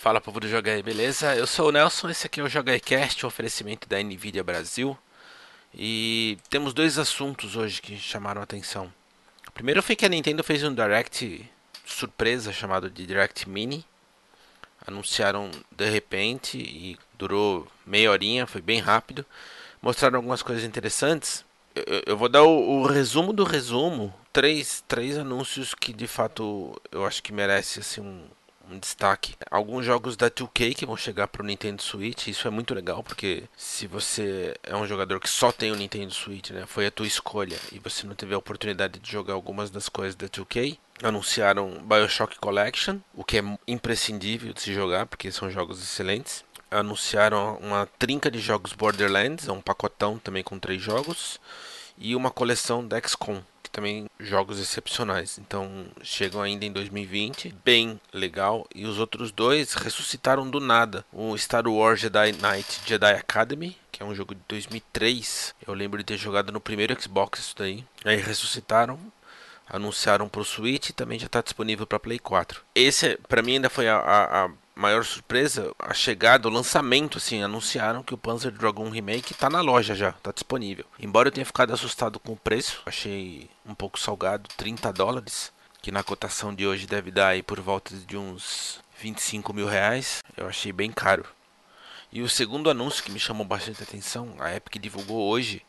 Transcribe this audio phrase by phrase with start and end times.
[0.00, 1.36] Fala povo do Joga aí, beleza?
[1.36, 4.96] Eu sou o Nelson, esse aqui é o Joga Cast, um oferecimento da Nvidia Brasil.
[5.74, 8.90] E temos dois assuntos hoje que chamaram a atenção.
[9.46, 11.46] O primeiro foi que a Nintendo fez um Direct
[11.84, 13.84] surpresa chamado de Direct Mini.
[14.86, 19.26] Anunciaram de repente e durou meia horinha, foi bem rápido.
[19.82, 21.44] Mostraram algumas coisas interessantes.
[21.74, 24.14] Eu, eu vou dar o, o, resumo do resumo.
[24.32, 28.24] Três, três anúncios que de fato eu acho que merece assim, um,
[28.74, 29.34] um destaque.
[29.50, 33.02] Alguns jogos da 2K que vão chegar para o Nintendo Switch, isso é muito legal,
[33.02, 36.90] porque se você é um jogador que só tem o Nintendo Switch, né, foi a
[36.90, 40.78] tua escolha, e você não teve a oportunidade de jogar algumas das coisas da 2K,
[41.02, 46.44] anunciaram BioShock Collection, o que é imprescindível de se jogar, porque são jogos excelentes.
[46.70, 51.40] Anunciaram uma trinca de jogos Borderlands, é um pacotão também com três jogos,
[52.00, 55.38] e uma coleção da XCOM, também jogos excepcionais.
[55.38, 58.66] Então chegam ainda em 2020, bem legal.
[58.74, 61.04] E os outros dois ressuscitaram do nada.
[61.12, 65.54] O Star Wars Jedi Knight Jedi Academy, que é um jogo de 2003.
[65.66, 67.84] Eu lembro de ter jogado no primeiro Xbox isso daí.
[68.04, 68.98] Aí ressuscitaram
[69.72, 72.60] anunciaram para o Switch e também já está disponível para Play 4.
[72.74, 74.50] Esse, para mim, ainda foi a, a, a,
[74.80, 79.60] maior surpresa, a chegada, o lançamento, assim, anunciaram que o Panzer Dragon Remake está na
[79.60, 80.86] loja já, está disponível.
[80.98, 85.92] Embora eu tenha ficado assustado com o preço, achei um pouco salgado, 30 dólares, que
[85.92, 90.48] na cotação de hoje deve dar aí por volta de uns 25 mil reais, eu
[90.48, 91.26] achei bem caro.
[92.10, 95.62] E o segundo anúncio que me chamou bastante atenção, a Epic divulgou hoje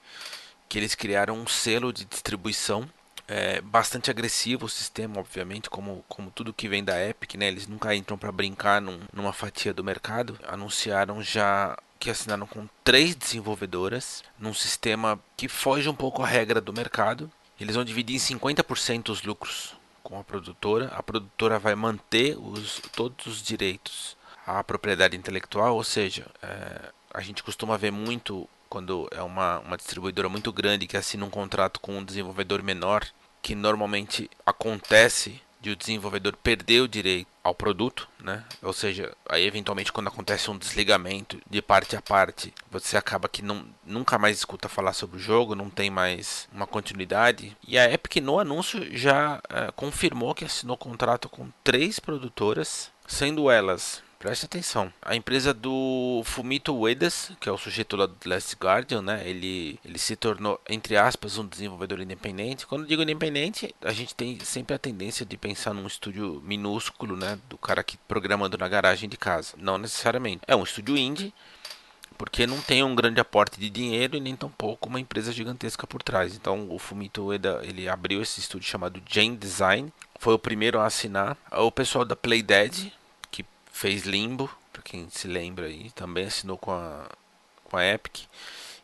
[0.70, 2.90] que eles criaram um selo de distribuição
[3.28, 7.48] é bastante agressivo o sistema, obviamente, como, como tudo que vem da Epic, né?
[7.48, 10.38] Eles nunca entram para brincar num, numa fatia do mercado.
[10.48, 16.60] Anunciaram já que assinaram com três desenvolvedoras num sistema que foge um pouco à regra
[16.60, 17.32] do mercado.
[17.60, 20.88] Eles vão dividir em 50% os lucros com a produtora.
[20.96, 27.22] A produtora vai manter os, todos os direitos à propriedade intelectual, ou seja, é, a
[27.22, 31.78] gente costuma ver muito quando é uma, uma distribuidora muito grande que assina um contrato
[31.82, 33.06] com um desenvolvedor menor
[33.42, 38.46] que normalmente acontece de o desenvolvedor perder o direito ao produto, né?
[38.62, 43.42] Ou seja, aí eventualmente quando acontece um desligamento de parte a parte, você acaba que
[43.42, 47.56] não, nunca mais escuta falar sobre o jogo, não tem mais uma continuidade.
[47.68, 53.52] E a Epic no anúncio já é, confirmou que assinou contrato com três produtoras, sendo
[53.52, 54.94] elas Preste atenção.
[55.02, 59.28] A empresa do Fumito Uedas, que é o sujeito lá do Last Guardian, né?
[59.28, 62.68] Ele, ele se tornou, entre aspas, um desenvolvedor independente.
[62.68, 67.40] Quando digo independente, a gente tem sempre a tendência de pensar num estúdio minúsculo, né?
[67.50, 69.56] Do cara que programando na garagem de casa.
[69.58, 70.44] Não necessariamente.
[70.46, 71.34] É um estúdio indie,
[72.16, 76.04] porque não tem um grande aporte de dinheiro e nem tampouco uma empresa gigantesca por
[76.04, 76.36] trás.
[76.36, 80.86] Então o Fumito Ueda ele abriu esse estúdio chamado Jane Design, foi o primeiro a
[80.86, 81.36] assinar.
[81.52, 82.94] O pessoal da Playdead,
[83.82, 87.10] fez Limbo, para quem se lembra aí, também assinou com a,
[87.64, 88.26] com a Epic.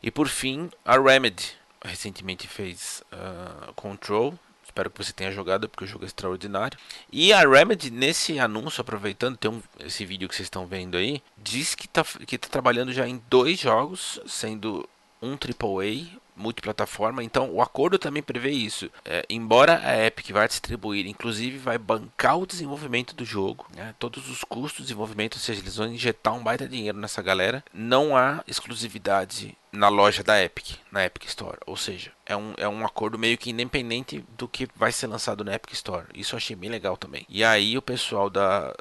[0.02, 1.53] E por fim, a Remedy
[1.85, 4.34] recentemente fez uh, Control.
[4.66, 6.80] Espero que você tenha jogado, porque o jogo é extraordinário.
[7.12, 11.22] E a Remedy, nesse anúncio, aproveitando, tem um, esse vídeo que vocês estão vendo aí,
[11.38, 14.90] diz que está que tá trabalhando já em dois jogos, sendo
[15.22, 18.90] um AAA, multiplataforma, então o acordo também prevê isso.
[19.03, 24.30] É, embora a Epic vá distribuir, inclusive vai bancar o desenvolvimento do jogo, né, todos
[24.30, 28.16] os custos de desenvolvimento, ou seja, eles vão injetar um baita dinheiro nessa galera, não
[28.16, 31.58] há exclusividade na loja da Epic, na Epic Store.
[31.66, 35.44] Ou seja, é um, é um acordo meio que independente do que vai ser lançado
[35.44, 36.08] na Epic Store.
[36.14, 37.25] Isso eu achei bem legal também.
[37.30, 38.74] E aí o pessoal da,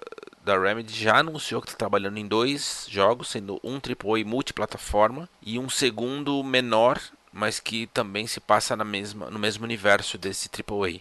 [0.45, 5.59] da Remedy já anunciou que está trabalhando em dois jogos, sendo um AAA multiplataforma e
[5.59, 7.01] um segundo menor
[7.37, 11.01] mas que também se passa na mesma, no mesmo universo desse AAA.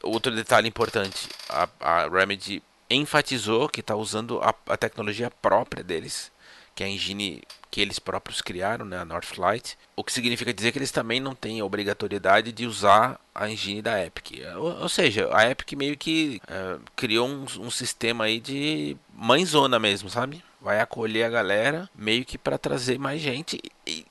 [0.00, 6.30] Outro detalhe importante, a, a Remedy enfatizou que está usando a, a, tecnologia própria deles,
[6.72, 10.70] que é a engine que eles próprios criaram, né, a Northlight, o que significa dizer
[10.70, 14.40] que eles também não têm a obrigatoriedade de usar a engine da Epic.
[14.56, 19.80] Ou, ou seja, a Epic meio que é, criou um, um sistema aí de mãezona
[19.80, 20.44] mesmo, sabe?
[20.62, 23.60] vai acolher a galera meio que para trazer mais gente.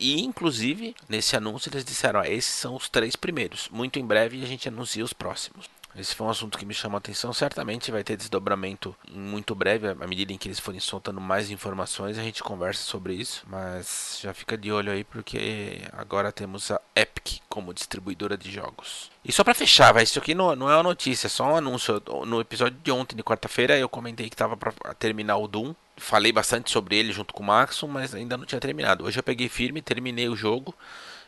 [0.02, 3.70] E, inclusive, nesse anúncio eles disseram: ó, esses são os três primeiros.
[3.70, 5.70] Muito em breve a gente anuncia os próximos.
[5.96, 7.34] Esse foi um assunto que me chamou a atenção.
[7.34, 12.18] Certamente vai ter desdobramento muito breve, à medida em que eles forem soltando mais informações,
[12.18, 13.44] a gente conversa sobre isso.
[13.46, 19.12] Mas já fica de olho aí, porque agora temos a Epic como distribuidora de jogos.
[19.24, 21.58] E só para fechar, vai, isso aqui não, não é uma notícia, é só um
[21.58, 22.02] anúncio.
[22.26, 25.76] No episódio de ontem, de quarta-feira, eu comentei que estava para terminar o Doom.
[26.02, 29.06] Falei bastante sobre ele junto com o Maxon, mas ainda não tinha terminado.
[29.06, 30.76] Hoje eu peguei firme, terminei o jogo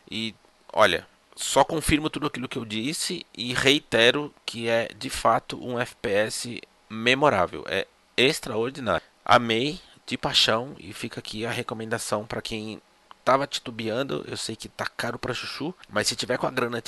[0.09, 0.33] e
[0.73, 1.05] olha,
[1.35, 6.59] só confirmo tudo aquilo que eu disse e reitero que é de fato um FPS
[6.89, 7.87] memorável, é
[8.17, 9.05] extraordinário.
[9.23, 12.81] amei de paixão e fica aqui a recomendação para quem
[13.23, 16.83] tava titubeando, eu sei que tá caro para chuchu, mas se tiver com a grana,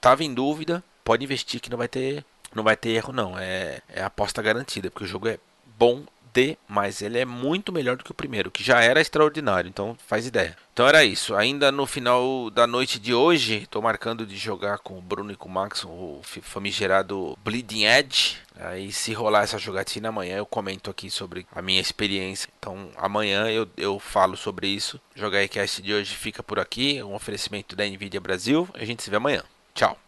[0.00, 3.80] tava em dúvida, pode investir que não vai ter, não vai ter erro não, é,
[3.88, 5.38] é aposta garantida, porque o jogo é
[5.78, 9.96] bom demais, ele é muito melhor do que o primeiro, que já era extraordinário, então
[10.06, 10.56] faz ideia.
[10.72, 14.98] Então era isso, ainda no final da noite de hoje, tô marcando de jogar com
[14.98, 20.10] o Bruno e com o Max, o famigerado Bleeding Edge, Aí se rolar essa jogatina
[20.10, 22.50] amanhã eu comento aqui sobre a minha experiência.
[22.58, 25.00] Então amanhã eu, eu falo sobre isso.
[25.14, 27.02] Jogar Cast de hoje fica por aqui.
[27.02, 28.68] Um oferecimento da Nvidia Brasil.
[28.74, 29.42] A gente se vê amanhã.
[29.74, 29.98] Tchau.